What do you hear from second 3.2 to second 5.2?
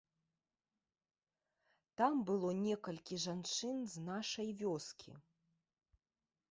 жанчын з нашай вёскі.